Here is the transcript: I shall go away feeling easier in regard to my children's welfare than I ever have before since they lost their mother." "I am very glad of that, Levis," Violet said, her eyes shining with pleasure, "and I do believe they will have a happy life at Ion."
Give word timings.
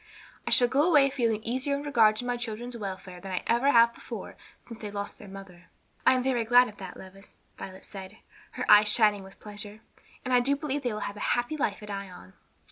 I 0.47 0.49
shall 0.49 0.67
go 0.67 0.81
away 0.87 1.11
feeling 1.11 1.43
easier 1.43 1.75
in 1.75 1.83
regard 1.83 2.15
to 2.15 2.25
my 2.25 2.35
children's 2.35 2.75
welfare 2.75 3.21
than 3.21 3.31
I 3.31 3.43
ever 3.45 3.69
have 3.69 3.93
before 3.93 4.35
since 4.67 4.81
they 4.81 4.89
lost 4.89 5.19
their 5.19 5.27
mother." 5.27 5.67
"I 6.07 6.13
am 6.13 6.23
very 6.23 6.43
glad 6.43 6.67
of 6.67 6.77
that, 6.77 6.97
Levis," 6.97 7.35
Violet 7.55 7.85
said, 7.85 8.17
her 8.53 8.65
eyes 8.67 8.87
shining 8.87 9.21
with 9.21 9.39
pleasure, 9.39 9.81
"and 10.25 10.33
I 10.33 10.39
do 10.39 10.55
believe 10.55 10.81
they 10.81 10.91
will 10.91 11.01
have 11.01 11.17
a 11.17 11.33
happy 11.37 11.55
life 11.55 11.83
at 11.83 11.91
Ion." 11.91 12.33